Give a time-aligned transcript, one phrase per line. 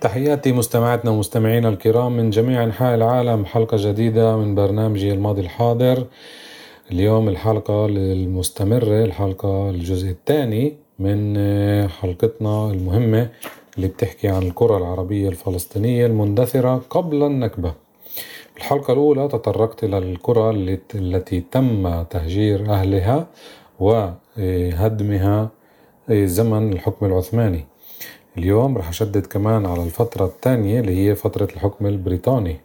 [0.00, 3.44] تحياتي مستمعاتنا ومستمعينا الكرام من جميع أنحاء العالم.
[3.44, 6.06] حلقة جديدة من برنامجي الماضي الحاضر.
[6.92, 11.38] اليوم الحلقة المستمرة الحلقة الجزء الثاني من
[11.88, 13.28] حلقتنا المهمة
[13.76, 17.74] اللي بتحكي عن الكرة العربية الفلسطينية المندثرة قبل النكبة.
[18.56, 20.50] الحلقة الأولى تطرقت إلى الكرة
[20.94, 23.26] التي تم تهجير أهلها
[23.80, 25.48] وهدمها
[26.10, 27.69] زمن الحكم العثماني.
[28.38, 32.56] اليوم رح أشدد كمان على الفترة الثانية اللي هي فترة الحكم البريطاني.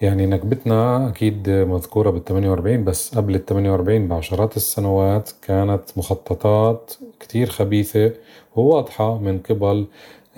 [0.00, 7.50] يعني نكبتنا أكيد مذكورة بال 48 بس قبل ال 48 بعشرات السنوات كانت مخططات كتير
[7.50, 8.12] خبيثة
[8.56, 9.86] وواضحة من قبل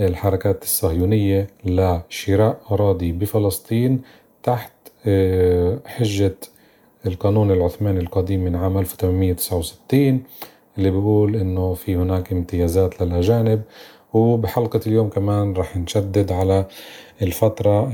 [0.00, 4.02] الحركات الصهيونية لشراء أراضي بفلسطين
[4.42, 4.72] تحت
[5.06, 6.36] آه، حجة
[7.06, 10.22] القانون العثماني القديم من عام 1869
[10.78, 13.62] اللي بيقول إنه في هناك امتيازات للأجانب
[14.14, 16.66] وبحلقة اليوم كمان رح نشدد على
[17.22, 17.92] الفترة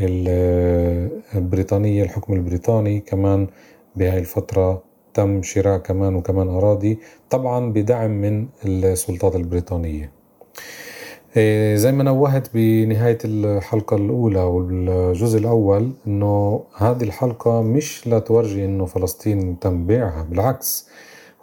[1.34, 3.48] البريطانية الحكم البريطاني كمان
[3.96, 4.82] بهاي الفترة
[5.14, 6.98] تم شراء كمان وكمان أراضي
[7.30, 10.12] طبعا بدعم من السلطات البريطانية.
[11.36, 18.84] إيه، زي ما نوهت بنهاية الحلقة الأولى والجزء الأول إنه هذه الحلقة مش لتورجي إنه
[18.84, 20.88] فلسطين تم بيعها بالعكس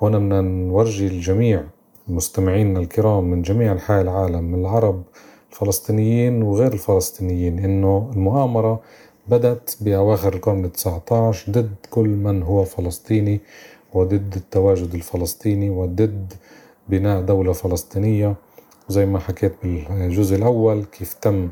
[0.02, 1.64] هنا بدنا نورجي الجميع.
[2.08, 5.04] مستمعينا الكرام من جميع أنحاء العالم من العرب
[5.52, 8.82] الفلسطينيين وغير الفلسطينيين إنه المؤامرة
[9.28, 13.40] بدأت بأواخر القرن التسعة عشر ضد كل من هو فلسطيني
[13.94, 16.34] وضد التواجد الفلسطيني وضد
[16.90, 18.36] بناء دولة فلسطينية.
[18.90, 21.50] زي ما حكيت بالجزء الأول كيف تم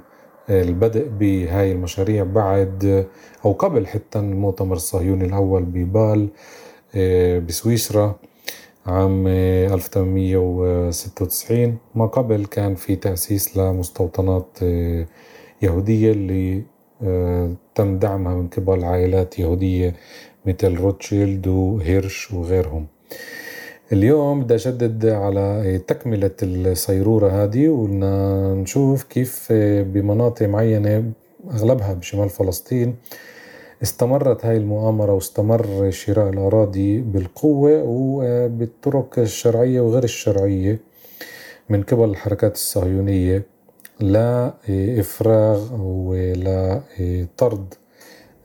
[0.49, 3.07] البدء بهاي المشاريع بعد
[3.45, 6.29] أو قبل حتى المؤتمر الصهيوني الأول ببال
[6.95, 8.15] آه، بسويسرا.
[8.85, 15.05] عام 1896 ما قبل كان في تأسيس لمستوطنات آه،
[15.61, 16.63] يهودية اللي
[17.03, 19.95] آه، تم دعمها من قبل عائلات يهودية
[20.45, 22.87] مثل روتشيلد وهيرش وغيرهم.
[23.93, 29.47] اليوم بدي أشدد على تكملة الصيرورة هذه ونشوف كيف
[29.93, 31.11] بمناطق معينة
[31.51, 32.95] أغلبها بشمال فلسطين
[33.83, 40.79] استمرت هاي المؤامرة واستمر شراء الأراضي بالقوة وبالطرق الشرعية وغير الشرعية
[41.69, 43.45] من قبل الحركات الصهيونية
[43.99, 47.73] لإفراغ أو لطرد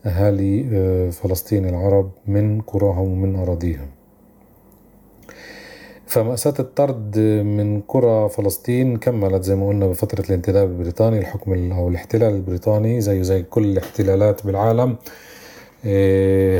[0.06, 3.88] أهالي فلسطين العرب من قراهم ومن أراضيهم.
[6.06, 7.18] فمأساة الطرد
[7.58, 13.22] من قرى فلسطين كملت زي ما قلنا بفترة الانتداب البريطاني الحكم أو الاحتلال البريطاني زيه
[13.22, 14.96] زي كل الاحتلالات بالعالم.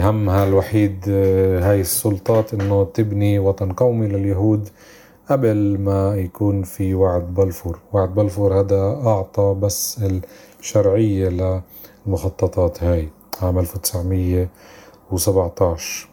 [0.00, 4.69] همها الوحيد إيه، هاي السلطات إنه تبني وطن قومي لليهود
[5.31, 7.78] قبل ما يكون في وعد بلفور.
[7.92, 10.00] وعد بلفور هذا أعطى بس
[10.60, 11.28] الشرعية
[12.06, 13.09] للمخططات هاي
[13.42, 16.09] عام 1917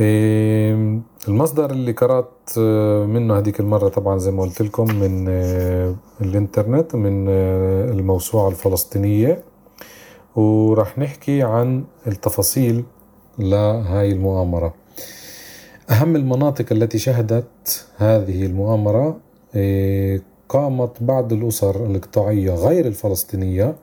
[0.00, 2.58] إيه، المصدر اللي قرأت
[3.08, 5.28] منه هذيك المرة طبعا زي ما قلت لكم من
[6.20, 9.42] الإنترنت من الموسوعة الفلسطينية.
[10.36, 12.84] وراح نحكي عن التفاصيل
[13.38, 14.74] لهاي المؤامرة.
[15.90, 19.16] أهم المناطق التي شهدت هذه المؤامرة
[19.54, 23.76] إيه، قامت بعض الأسر الإقطاعية غير الفلسطينية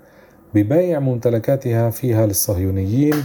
[0.54, 3.24] ببيع ممتلكاتها فيها للصهيونيين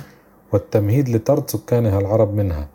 [0.53, 2.69] والتمهيد لطرد سكانها العرب منها.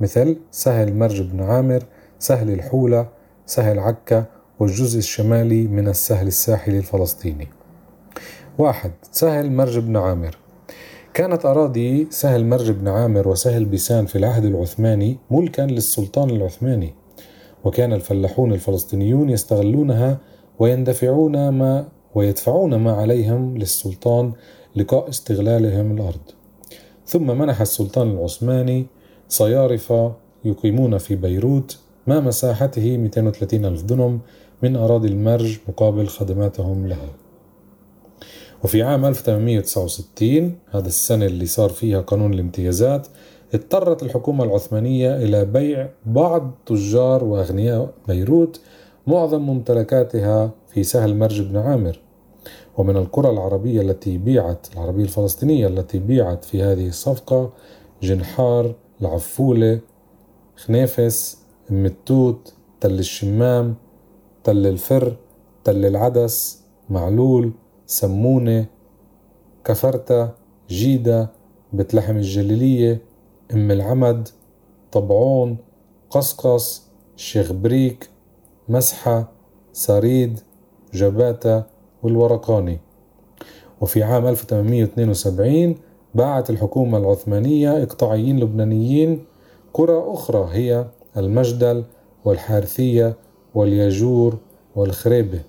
[0.00, 1.82] مثل سهل مرج بن عامر
[2.18, 3.08] سهل الحولة
[3.46, 4.24] سهل عكا
[4.58, 7.48] والجزء الشمالي من السهل الساحلي الفلسطيني.
[8.58, 10.38] واحد سهل مرج بن عامر.
[11.14, 16.94] كانت أراضي سهل مرج بن عامر وسهل بيسان في العهد العثماني ملكا للسلطان العثماني.
[17.64, 20.18] وكان الفلاحون الفلسطينيون يستغلونها
[20.58, 24.32] ويندفعون ما ويدفعون ما عليهم للسلطان
[24.76, 26.30] لقاء استغلالهم الأرض.
[27.06, 28.86] ثم منح السلطان العثماني
[29.28, 30.12] صيارفة
[30.44, 34.20] يقيمون في بيروت ما مساحته 230 ألف دنم
[34.62, 37.21] من أراضي المرج مقابل خدماتهم لها.
[38.64, 43.06] وفي عام 1869 هذا السنة اللي صار فيها قانون الامتيازات
[43.54, 48.60] اضطرت الحكومة العثمانية إلى بيع بعض تجار وأغنياء بيروت
[49.06, 52.00] معظم ممتلكاتها في سهل مرج بن عامر.
[52.78, 57.50] ومن القرى العربية التي بيعت العربية الفلسطينية التي بيعت في هذه الصفقة
[58.02, 59.80] جنحار العفولة
[60.56, 61.38] خنافس
[61.70, 63.74] أم التوت تل الشمام
[64.44, 65.16] تل الفر
[65.64, 67.52] تل العدس معلول
[67.92, 68.66] سمونة
[69.64, 70.30] كفرتة
[70.68, 71.30] جيدة
[71.72, 73.00] بيت لحم الجليلية
[73.54, 74.28] أم العمد
[74.92, 75.56] طبعون
[76.10, 76.82] قصقص
[77.16, 78.10] شيخ بريك
[78.68, 79.28] مسحة
[79.72, 80.40] سريد
[80.94, 81.62] جباتة
[82.02, 82.78] والورقاني.
[83.80, 85.76] وفي عام 1872
[86.14, 89.24] باعت الحكومة العثمانية إقطاعيين لبنانيين
[89.74, 90.86] قرى أخرى هي
[91.16, 91.84] المجدل
[92.24, 93.16] والحارثية
[93.54, 94.38] والياجور
[94.76, 95.40] والخريبة.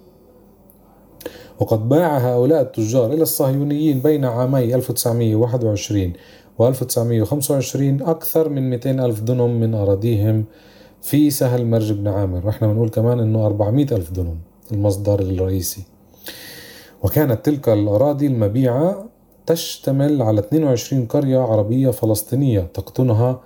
[1.60, 6.14] وقد باع هؤلاء التجار إلى الصهيونيين بين عامي 1921
[6.60, 10.46] و 1925 أكثر من 200 ألف دنم من أراضيهم
[11.02, 12.46] في سهل مرج بن عامر.
[12.48, 14.38] وإحنا بنقول كمان أنه 400 ألف دنم
[14.72, 15.84] المصدر الرئيسي.
[17.04, 19.06] وكانت تلك الأراضي المبيعة
[19.46, 23.42] تشتمل على 22 قرية عربية فلسطينية تقطنها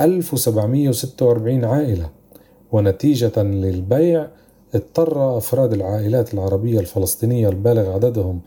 [0.00, 2.10] 1746 عائلة.
[2.72, 4.28] ونتيجة للبيع
[4.74, 8.40] اضطر أفراد العائلات العربية الفلسطينية البالغ عددهم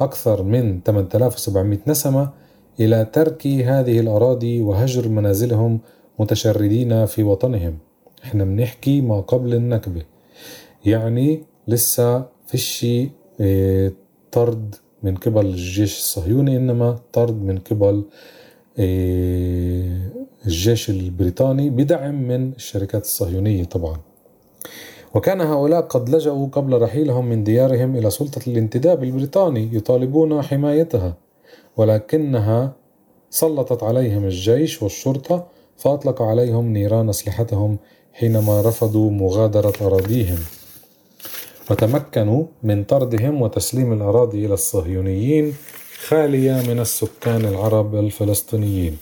[0.00, 2.30] أكثر من 8700 نسمة
[2.80, 5.80] إلى ترك هذه الأراضي وهجر منازلهم
[6.18, 7.78] متشردين في وطنهم.
[8.24, 10.02] إحنا بنحكي ما قبل النكبة.
[10.84, 12.86] يعني لسه فيش
[13.40, 13.92] آه
[14.32, 18.04] طرد من قبل الجيش الصهيوني إنما طرد من قبل
[18.78, 19.98] آه
[20.46, 23.96] الجيش البريطاني بدعم من الشركات الصهيونية طبعا.
[25.14, 31.16] وكان هؤلاء قد لجأوا قبل رحيلهم من ديارهم إلى سلطة الانتداب البريطاني يطالبون حمايتها
[31.76, 32.72] ولكنها
[33.30, 37.78] سلطت عليهم الجيش والشرطة فأطلق عليهم نيران أسلحتهم
[38.12, 40.38] حينما رفضوا مغادرة أراضيهم.
[41.70, 45.54] وتمكنوا من طردهم وتسليم الأراضي إلى الصهيونيين
[46.06, 48.98] خالية من السكان العرب الفلسطينيين.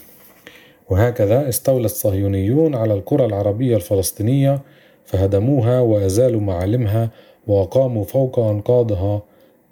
[0.89, 4.61] وهكذا استولى الصهيونيون على القرى العربية الفلسطينية
[5.05, 7.09] فهدموها وأزالوا معالمها
[7.47, 9.21] وأقاموا فوق أنقاضها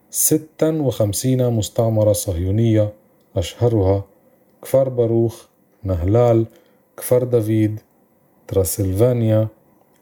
[0.09, 2.94] ستا وخمسين مستعمرة صهيونية
[3.35, 4.03] أشهرها
[4.62, 5.45] كفر باروخ
[5.83, 6.45] نهلال
[6.97, 7.80] كفر دافيد
[8.47, 9.47] تراسلفانيا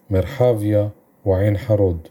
[0.09, 0.89] مرحافيا
[1.25, 2.07] وعين حرود.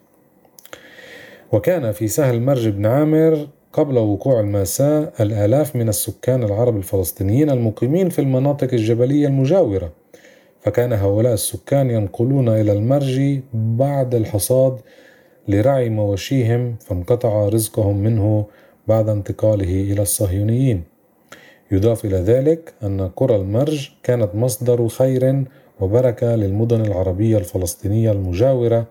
[1.52, 8.08] وكان في سهل مرج بن عامر قبل وقوع المأساة الآلاف من السكان العرب الفلسطينيين المقيمين
[8.08, 9.90] في المناطق الجبلية المجاورة.
[10.60, 14.80] فكان هؤلاء السكان ينقلون إلى المرج بعد الحصاد
[15.48, 18.46] لرعي مواشيهم فانقطع رزقهم منه
[18.88, 20.82] بعد انتقاله إلى الصهيونيين.
[21.72, 25.44] يضاف إلى ذلك أن قرى المرج كانت مصدر خير
[25.80, 28.86] وبركة للمدن العربية الفلسطينية المجاورة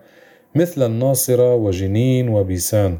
[0.54, 2.98] مثل الناصرة وجنين وبيسان.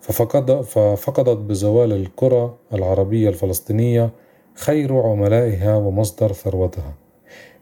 [0.00, 4.10] ففقد ففقدت بزوال القرى العربية الفلسطينية
[4.54, 7.03] خير عملائها ومصدر ثروتها.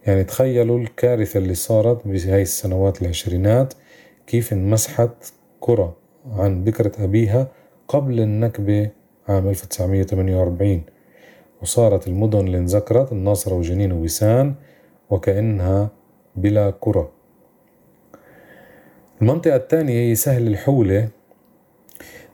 [0.07, 3.75] يعني تخيلوا الكارثة اللي صارت بهاي السنوات العشرينات
[4.27, 5.93] كيف انمسحت قرى
[6.33, 7.49] عن بكرة أبيها
[7.89, 8.91] قبل النكبة
[9.29, 10.83] عام 1948
[11.63, 14.55] وصارت المدن اللي انذكرت الناصرة وجنين وويسان
[15.11, 15.91] وكأنها
[16.37, 17.09] بلا قرى
[19.23, 21.09] المنطقة الثانية هي سهل الحولة.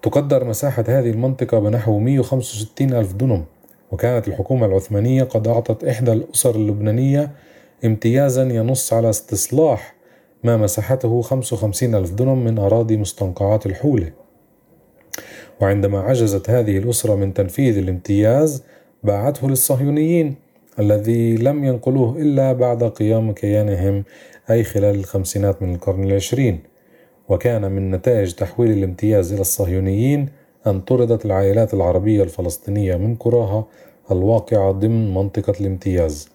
[0.03, 3.45] تقدر مساحة هذه المنطقة بنحو 165 ألف دنم
[3.91, 7.31] وكانت الحكومة العثمانية قد أعطت إحدى الأسر اللبنانية
[7.85, 9.95] امتيازا ينص على استصلاح
[10.45, 14.13] ما مساحته 55 ألف دنم من أراضي مستنقعات الحولة.
[15.61, 18.63] وعندما عجزت هذه الأسرة من تنفيذ الامتياز
[19.05, 20.35] باعته للصهيونيين
[20.79, 24.05] الذي لم ينقلوه إلا بعد قيام كيانهم
[24.51, 26.61] أي خلال الخمسينات من القرن العشرين.
[27.29, 30.29] وكان من نتائج تحويل الامتياز إلى الصهيونيين
[30.67, 33.65] أن طردت العائلات العربية الفلسطينية من قراها
[34.11, 36.29] الواقعة ضمن منطقة الامتياز.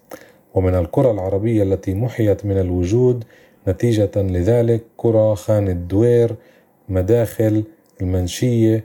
[0.54, 3.24] ومن القرى العربية التي محيت من الوجود
[3.68, 6.36] نتيجة لذلك قرى خان الدوير
[6.90, 7.64] مداخل
[8.02, 8.84] المنشية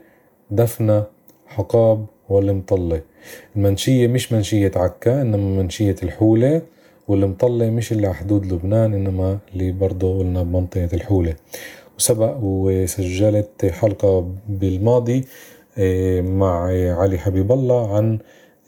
[0.51, 1.03] دفنة
[1.47, 3.01] حقاب والمطلة.
[3.55, 6.61] المنشية مش منشية عكا إنما منشية الحولة
[7.07, 11.35] والمطلة مش اللي على حدود لبنان إنما اللي برضه قلنا بمنطقة الحولة.
[11.97, 15.25] وسبق وسجلت حلقة بالماضي
[15.77, 16.63] آه، مع
[17.01, 18.19] علي حبيب الله عن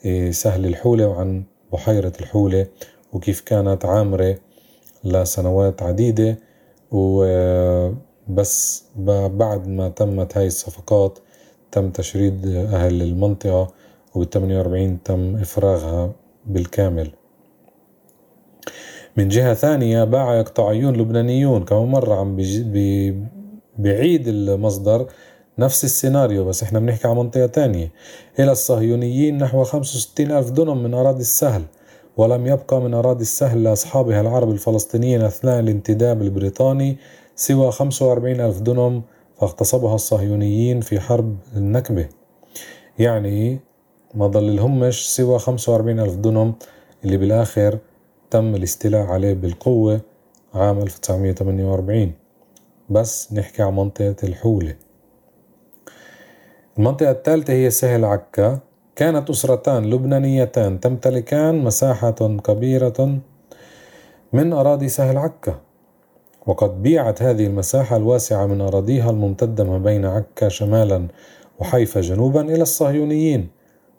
[0.05, 1.43] آه، سهل الحولة وعن
[1.73, 2.67] بحيرة الحولة
[3.13, 4.37] وكيف كانت عامرة
[5.03, 6.37] لسنوات عديدة
[6.91, 8.83] وبس
[9.27, 11.19] بعد ما تمت هاي الصفقات
[11.71, 13.73] تم تشريد أهل المنطقة
[14.15, 16.11] وبال 48 تم إفراغها
[16.45, 17.11] بالكامل.
[19.17, 22.35] من جهة ثانية باع إقطاعيون لبنانيون كمان مرة عم
[23.77, 25.07] بعيد المصدر
[25.61, 27.91] نفس السيناريو بس إحنا بنحكي عن منطقة تانية.
[28.39, 31.63] إلى الصهيونيين نحو 65 ألف دنم من أراضي السهل
[32.17, 36.97] ولم يبقى من أراضي السهل لأصحابها العرب الفلسطينيين أثناء الانتداب البريطاني
[37.35, 39.01] سوى 45 ألف دنم
[39.39, 42.07] فاغتصبها الصهيونيين في حرب النكبة.
[42.99, 43.59] يعني
[44.13, 46.53] ما ضل لهمش سوى 45 ألف دنم
[47.05, 47.77] اللي بالآخر
[48.31, 50.01] تم الاستيلاء عليه بالقوة
[50.53, 52.11] عام 1948
[52.89, 54.75] بس نحكي عن منطقة الحولة.
[56.77, 58.59] المنطقة الثالثة هي سهل عكا.
[58.95, 62.11] كانت أسرتان لبنانيتان تمتلكان مساحة
[62.43, 63.19] كبيرة
[64.33, 65.55] من أراضي سهل عكا.
[66.47, 71.07] وقد بيعت هذه المساحة الواسعة من أراضيها الممتدة ما بين عكا شمالا
[71.59, 73.49] وحيفا جنوبا إلى الصهيونيين.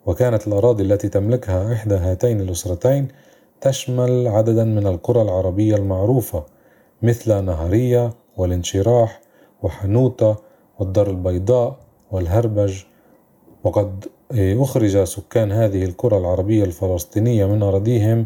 [0.05, 3.07] وكانت الأراضي التي تملكها إحدى هاتين الأسرتين
[3.61, 6.43] تشمل عددا من القرى العربية المعروفة
[7.01, 9.21] مثل نهرية والانشراح
[9.63, 10.41] وحنوطة
[10.79, 11.82] والدار البيضاء
[12.13, 12.83] والهربج.
[13.63, 18.25] وقد أخرج سكان هذه القرى العربية الفلسطينية من أراضيهم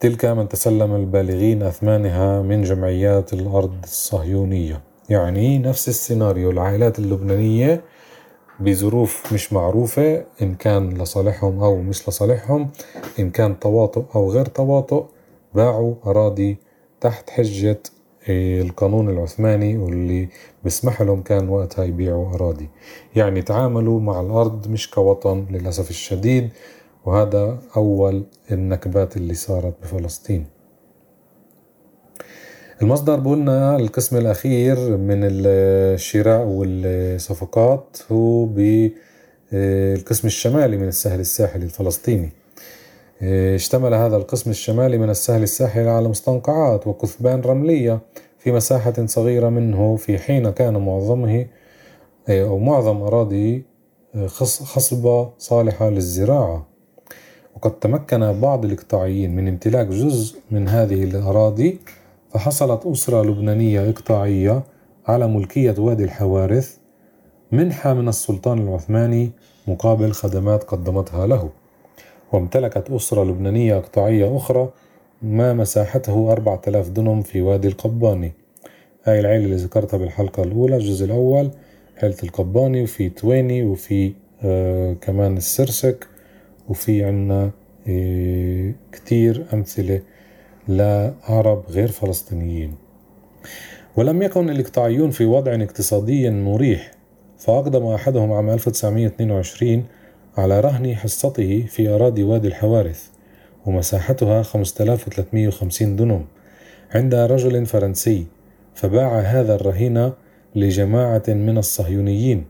[0.00, 4.80] تلك من تسلم البالغين أثمانها من جمعيات الأرض الصهيونية.
[5.08, 7.82] يعني نفس السيناريو العائلات اللبنانية
[8.60, 12.70] بظروف مش معروفة إن كان لصالحهم أو مش لصالحهم
[13.18, 15.04] إن كان تواطؤ أو غير تواطؤ
[15.54, 16.56] باعوا أراضي
[17.00, 17.80] تحت حجة
[18.28, 20.28] القانون العثماني واللي
[20.64, 22.68] بسمح لهم كان وقتها يبيعوا أراضي.
[23.16, 26.50] يعني تعاملوا مع الأرض مش كوطن للأسف الشديد
[27.04, 30.46] وهذا أول النكبات اللي صارت بفلسطين.
[32.82, 42.30] المصدر بقولنا القسم الأخير من الشراء والصفقات هو بالقسم الشمالي من السهل الساحلي الفلسطيني.
[43.22, 48.00] اشتمل هذا القسم الشمالي من السهل الساحلي على مستنقعات وكثبان رملية
[48.38, 51.46] في مساحة صغيرة منه في حين كان معظمه
[52.28, 53.64] أو معظم أراضي
[54.64, 56.66] خصبة صالحة للزراعة.
[57.56, 61.78] وقد تمكن بعض الإقطاعيين من امتلاك جزء من هذه الأراضي
[62.30, 64.62] فحصلت أسرة لبنانية إقطاعية
[65.06, 66.76] على ملكية وادي الحوارث
[67.52, 69.30] منحة من السلطان العثماني
[69.66, 71.48] مقابل خدمات قدمتها له.
[72.32, 74.70] وامتلكت أسرة لبنانية إقطاعية أخرى
[75.22, 78.32] ما مساحته أربعة آلاف دنم في وادي القباني.
[79.04, 81.50] هاي العيلة اللي ذكرتها بالحلقة الأولى الجزء الأول
[82.02, 84.12] عيلة القباني وفي تويني وفي
[84.44, 86.06] آه كمان السرسك
[86.68, 87.50] وفي عنا
[87.88, 90.00] آه كتير أمثلة
[90.68, 92.74] لعرب غير فلسطينيين.
[93.96, 96.90] ولم يكن الإقطاعيون في وضع اقتصادي مريح
[97.38, 99.84] فأقدم أحدهم عام 1922
[100.38, 103.08] على رهن حصته في أراضي وادي الحوارث
[103.66, 106.24] ومساحتها 5350 دنم
[106.94, 108.26] عند رجل فرنسي
[108.74, 110.12] فباع هذا الرهين
[110.54, 112.44] لجماعة من الصهيونيين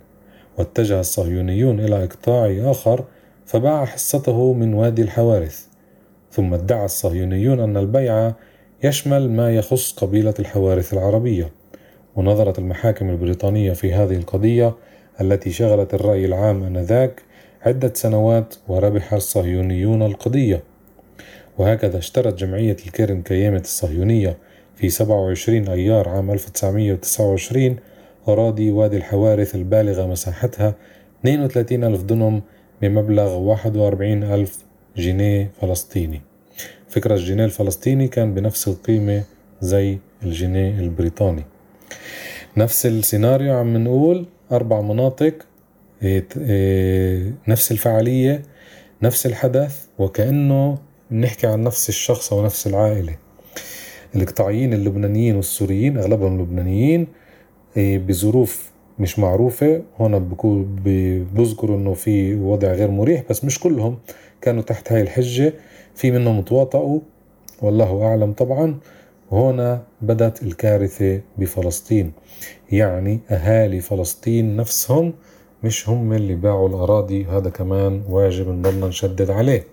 [0.59, 3.05] واتجه الصهيونيون إلى إقطاع آخر
[3.47, 5.67] فباع حصته من وادي الحوارث
[6.31, 8.33] ثم ادعى الصهيونيون أن البيع
[8.85, 11.51] يشمل ما يخص قبيلة الحوارث العربية
[12.17, 14.75] ونظرت المحاكم البريطانية في هذه القضية
[15.21, 17.28] التي شغلت الرأي العام آنذاك
[17.63, 20.63] عدة سنوات وربح الصهيونيون القضية.
[21.59, 24.37] وهكذا اشترت جمعية الكرم كيامة الصهيونية
[24.77, 27.77] في 27 أيار عام 1929
[28.29, 30.75] أراضي وادي الحوارث البالغة مساحتها
[31.21, 32.43] 32 ألف دنم
[32.83, 34.59] بمبلغ 41 ألف
[34.97, 36.21] جنيه فلسطيني.
[36.89, 39.23] فكرة الجنيه الفلسطيني كان بنفس القيمة
[39.61, 41.45] زي الجنيه البريطاني.
[42.57, 45.48] نفس السيناريو عم نقول أربع مناطق
[47.49, 48.43] نفس الفعالية
[49.03, 50.79] نفس الحدث وكأنه
[51.11, 53.17] بنحكي عن نفس الشخص أو نفس العائلة.
[54.17, 57.07] الإقطاعيين اللبنانيين والسوريين أغلبهم لبنانيين
[57.77, 59.83] إيه، بظروف مش معروفة.
[60.01, 60.19] هون
[61.35, 63.99] بذكروا إنه في وضع غير مريح بس مش كلهم
[64.41, 65.53] كانوا تحت هاي الحجة.
[65.95, 67.01] في منهم تواطؤوا
[67.63, 68.79] والله أعلم طبعا.
[69.33, 72.13] هنا بدت الكارثة بفلسطين.
[72.73, 75.15] يعني أهالي فلسطين نفسهم
[75.65, 79.67] مش هم اللي باعوا الأراضي هذا كمان واجب نضلنا نشدد عليه.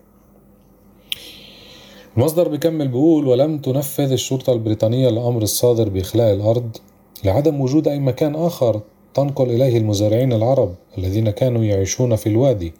[2.17, 6.77] المصدر بيكمل بيقول ولم تنفذ الشرطة البريطانية الأمر الصادر بإخلاء الأرض
[7.23, 8.81] لعدم وجود أي مكان آخر
[9.13, 12.73] تنقل إليه المزارعين العرب الذين كانوا يعيشون في الوادي.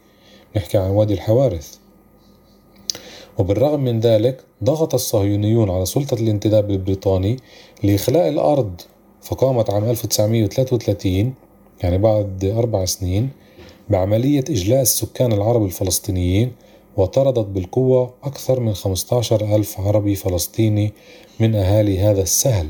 [0.58, 1.78] نحكي عن وادي الحوارث.
[3.38, 7.38] وبالرغم من ذلك ضغط الصهيونيون على سلطة الانتداب البريطاني
[7.84, 8.82] لإخلاء الأرض
[9.22, 11.34] فقامت عام 1933
[11.84, 13.30] يعني بعد أربع سنين
[13.90, 16.52] بعملية إجلاء السكان العرب الفلسطينيين
[16.98, 20.94] وطردت بالقوة أكثر من 15 ألف عربي فلسطيني
[21.40, 22.70] من أهالي هذا السهل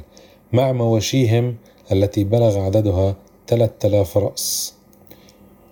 [0.54, 1.56] مع مواشيهم
[1.92, 3.16] التي بلغ عددها
[3.48, 4.74] 3000 رأس.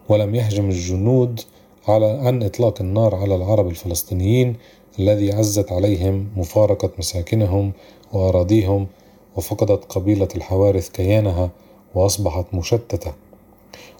[0.09, 1.41] ولم يهجم الجنود
[1.87, 4.55] على عن إطلاق النار على العرب الفلسطينيين
[4.99, 7.71] الذي عزت عليهم مفارقة مساكنهم
[8.13, 8.87] وأراضيهم
[9.35, 11.49] وفقدت قبيلة الحوارث كيانها
[11.95, 13.22] وأصبحت مشتتة.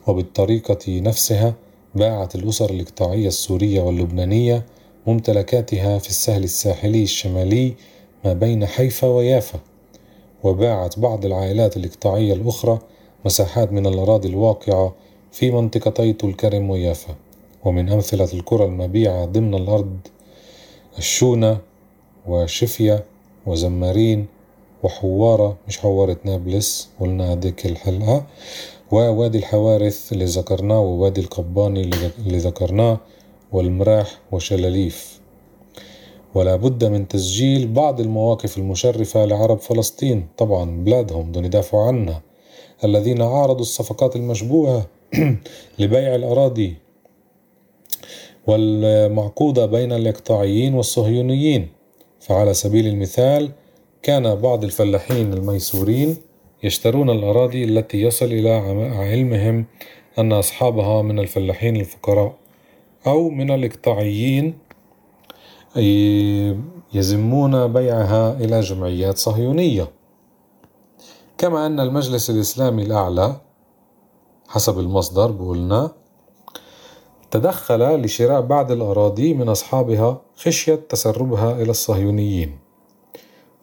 [0.08, 1.54] وبالطريقة نفسها
[1.96, 4.66] باعت الأسر الإقطاعية السورية واللبنانية
[5.08, 7.74] ممتلكاتها في السهل الساحلي الشمالي
[8.26, 9.60] ما بين حيفا ويافا
[10.44, 12.80] وباعت بعض العائلات الإقطاعية الأخرى
[13.26, 14.96] مساحات من الأراضي الواقعة
[15.32, 17.16] في منطقتي طول كرم ويافا.
[17.66, 19.98] ومن أمثلة القرى المبيعة ضمن الأرض
[20.98, 21.58] الشونة
[22.28, 23.04] وشفية
[23.46, 24.26] وزمارين
[24.84, 28.26] وحوارة مش حوارة نابلس قلنا هديك الحلقة.
[28.94, 31.82] ووادي الحوارث اللي ذكرناه ووادي القباني
[32.20, 33.00] اللي ذكرناه
[33.52, 35.20] والمراح وشلاليف.
[36.36, 42.22] ولا بد من تسجيل بعض المواقف المشرفة لعرب فلسطين طبعا بلادهم بدهم يدافعوا عنها
[42.84, 44.86] الذين عارضوا الصفقات المشبوهة
[45.80, 46.76] لبيع الأراضي
[48.48, 51.68] والمعقودة بين الإقطاعيين والصهيونيين.
[52.20, 53.52] فعلى سبيل المثال
[54.04, 56.18] كان بعض الفلاحين الميسورين
[56.64, 58.50] يشترون الأراضي التي يصل إلى
[58.96, 59.66] علمهم
[60.20, 62.36] أن أصحابها من الفلاحين الفقراء
[63.08, 64.58] أو من الإقطاعيين
[66.94, 69.88] يزمون بيعها إلى جمعيات صهيونية.
[71.38, 73.42] كما أن المجلس الإسلامي الأعلى
[74.48, 75.92] حسب المصدر بقولنا
[77.32, 82.60] تدخل لشراء بعض الأراضي من أصحابها خشية تسربها إلى الصهيونيين.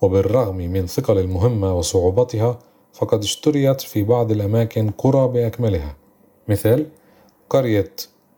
[0.02, 2.58] وبالرغم من ثقل المهمة وصعوبتها
[2.92, 5.96] فقد اشتريت في بعض الأماكن قرى بأكملها.
[6.48, 6.86] مثل
[7.50, 7.92] قرية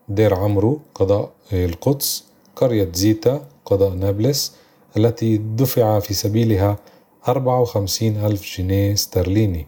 [0.09, 2.25] دير عمرو قضاء القدس
[2.57, 4.57] قرية زيتا قضاء نابلس
[4.97, 6.77] التي دفع في سبيلها
[7.29, 9.67] أربعة وخمسين ألف جنيه استرليني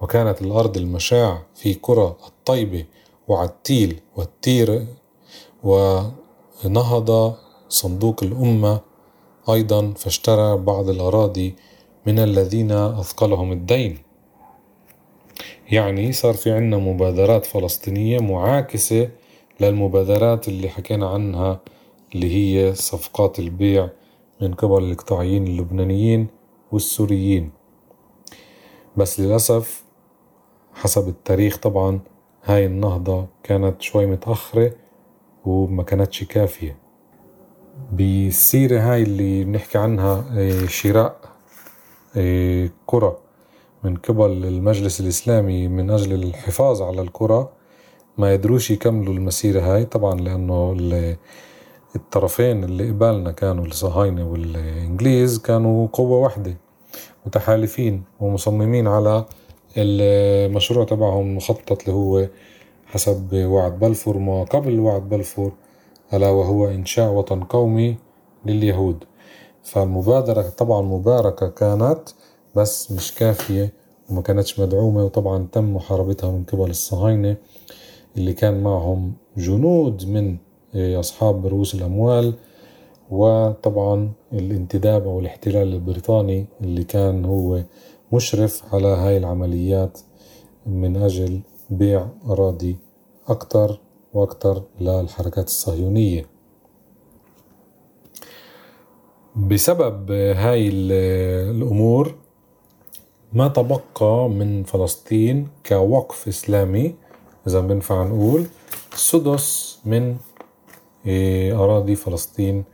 [0.00, 2.84] وكانت الأرض المشاع في قرى الطيبة
[3.28, 4.86] وعتيل والتير
[5.62, 7.34] ونهض
[7.68, 8.80] صندوق الأمة
[9.50, 11.54] أيضا فاشترى بعض الأراضي
[12.06, 13.98] من الذين أثقلهم الدين.
[15.70, 19.08] يعني صار في عنا مبادرات فلسطينية معاكسة
[19.60, 21.60] للمبادرات اللي حكينا عنها
[22.14, 23.88] اللي هي صفقات البيع
[24.40, 26.26] من قبل الإقطاعيين اللبنانيين
[26.72, 27.50] والسوريين.
[28.96, 29.84] بس للأسف
[30.74, 32.00] حسب التاريخ طبعا
[32.44, 34.72] هاي النهضة كانت شوي متأخرة
[35.44, 36.76] وما كانتش كافية.
[37.92, 41.29] بالسيرة هاي اللي بنحكي عنها آه، شراء
[42.86, 43.18] كرة
[43.84, 47.50] من قبل المجلس الإسلامي من أجل الحفاظ على الكرة
[48.18, 49.84] ما يدروش يكملوا المسيرة هاي.
[49.84, 50.76] طبعا لأنه
[51.96, 56.56] الطرفين اللي قبالنا كانوا الصهاينة والإنجليز كانوا قوة واحدة
[57.26, 59.24] متحالفين ومصممين على
[59.76, 62.26] المشروع تبعهم المخطط اللي هو
[62.86, 64.18] حسب وعد بلفور.
[64.18, 65.52] ما قبل وعد بلفور
[66.12, 67.96] ألا وهو إنشاء وطن قومي
[68.46, 69.04] لليهود.
[69.62, 72.00] فالمبادرة طبعا مباركة كانت
[72.56, 73.72] بس مش كافية
[74.10, 77.36] وما كانتش مدعومة وطبعا تم محاربتها من قبل الصهاينة
[78.16, 80.36] اللي كان معهم جنود من
[80.74, 82.34] أصحاب رؤوس الأموال
[83.10, 87.62] وطبعا الانتداب أو الاحتلال البريطاني اللي كان هو
[88.12, 89.98] مشرف على هاي العمليات
[90.66, 92.76] من أجل بيع أراضي
[93.28, 93.80] أكتر
[94.14, 96.26] وأكتر للحركات الصهيونية.
[99.36, 102.14] بسبب هاي الأمور
[103.32, 106.94] ما تبقى من فلسطين كوقف إسلامي
[107.46, 108.46] إذا بنفع نقول
[108.94, 110.16] سدس من
[111.06, 112.64] إيه، أراضي فلسطين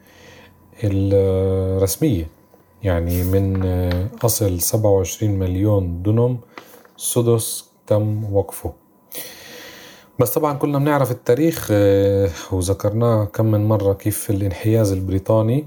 [0.85, 2.29] الرسمية.
[2.83, 3.67] يعني من
[4.25, 6.39] أصل سبعة وعشرين مليون دنم
[6.97, 8.73] سدس تم وقفه.
[10.19, 15.67] بس طبعا كلنا بنعرف التاريخ إيه، وذكرناه كم من مرة كيف الانحياز البريطاني.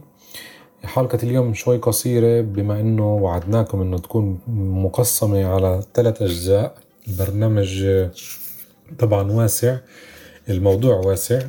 [0.83, 4.39] حلقة اليوم شوي قصيرة بما إنه وعدناكم إنه تكون
[4.83, 6.75] مقسمة على ثلاث أجزاء.
[7.07, 7.85] البرنامج
[8.99, 9.77] طبعا واسع
[10.49, 11.39] الموضوع واسع.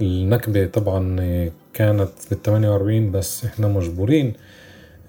[0.00, 1.16] النكبة طبعا
[1.74, 4.32] كانت بال 48 بس إحنا مجبورين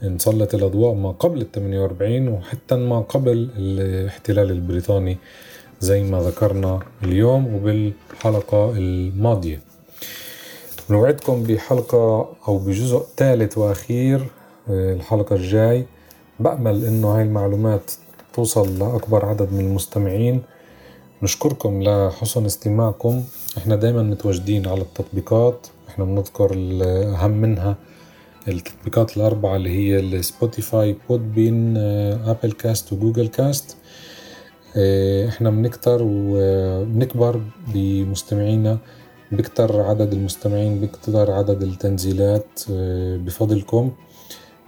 [0.03, 5.17] نسلط الأضواء ما قبل ال 48 وحتى ما قبل الاحتلال البريطاني
[5.81, 9.59] زي ما ذكرنا اليوم وبالحلقة الماضية.
[10.89, 14.27] نوعدكم بحلقة أو بجزء ثالث وأخير
[14.69, 15.85] الحلقة الجاي.
[16.39, 17.91] بأمل إنه هاي المعلومات
[18.33, 20.41] توصل لأكبر عدد من المستمعين.
[21.23, 23.23] نشكركم لحسن استماعكم.
[23.57, 25.67] إحنا دايما متواجدين على التطبيقات.
[25.89, 27.75] إحنا بنذكر الأهم منها
[28.47, 33.77] التطبيقات الأربعة اللي هي ال Spotify Podbean Apple Cast و Google Cast.
[35.27, 37.41] إحنا بنكتر وبنكبر
[37.73, 38.77] بمستمعينا.
[39.31, 42.59] بكتر عدد المستمعين بكتر عدد التنزيلات
[43.25, 43.91] بفضلكم.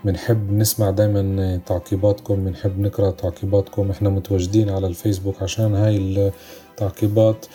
[0.05, 3.91] بنحب نسمع دايما تعقيباتكم بنحب نقرأ تعقيباتكم.
[3.91, 7.45] إحنا متواجدين على الفيسبوك عشان هاي التعقيبات.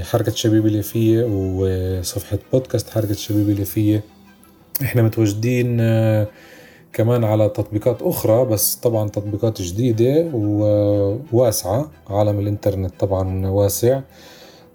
[0.00, 4.04] حركة شبيب اليافية وصفحة بودكاست حركة شبيب اليافية
[4.82, 5.76] إحنا متواجدين
[6.92, 14.00] كمان على تطبيقات أخرى بس طبعا تطبيقات جديدة وواسعة عالم الإنترنت طبعا واسع.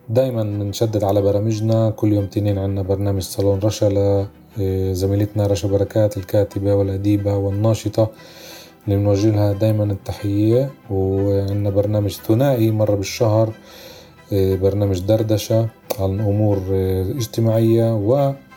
[0.10, 1.89] دايما بنشدد على برامجنا.
[1.89, 8.10] كل يوم تنين عنا برنامج صالون رشا لزميلتنا رشا بركات الكاتبة والأديبة والناشطة
[8.86, 10.72] اللي بنوجه لها دايما التحية.
[10.89, 13.54] وعنا برنامج ثنائي مرة بالشهر
[14.32, 15.67] برنامج دردشة
[16.00, 16.62] عن أمور
[17.17, 17.96] اجتماعية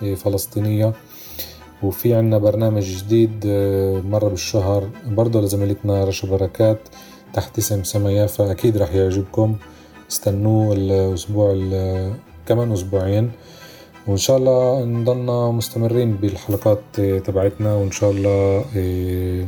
[0.02, 0.92] وفلسطينية.
[1.82, 3.46] وفي عنا برنامج جديد
[4.06, 6.78] مرة بالشهر برضه لزميلتنا رشا بركات
[7.34, 9.56] تحت اسم سما أكيد رح يعجبكم.
[10.10, 11.48] استنوه الأسبوع
[12.46, 13.30] كمان أسبوعين.
[14.06, 18.64] وإن شاء الله نضلنا مستمرين بالحلقات تبعتنا وإن شاء الله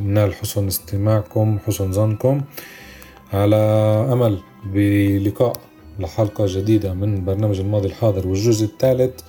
[0.06, 2.40] ننال حسن استماعكم حسن ظنكم.
[3.32, 3.56] على
[4.12, 4.38] أمل
[4.74, 5.52] بلقاء
[5.98, 9.20] لحلقة جديدة من برنامج الماضي الحاضر والجزء الثالث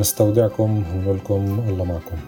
[0.00, 2.18] نستودعكم ونقول لكم الله معكم.